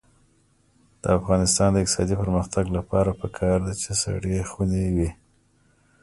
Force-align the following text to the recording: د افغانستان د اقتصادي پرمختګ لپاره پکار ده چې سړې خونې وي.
د 1.01 1.03
افغانستان 1.19 1.69
د 1.71 1.77
اقتصادي 1.83 2.15
پرمختګ 2.23 2.65
لپاره 2.77 3.17
پکار 3.21 3.57
ده 3.67 3.73
چې 3.81 3.91
سړې 4.03 4.37
خونې 4.49 4.83
وي. 4.95 5.09